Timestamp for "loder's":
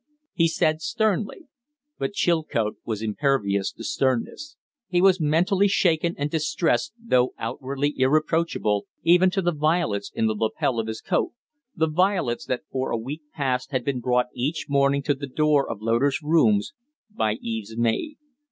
15.83-16.23